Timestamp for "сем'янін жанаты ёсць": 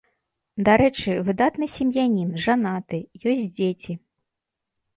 1.75-3.45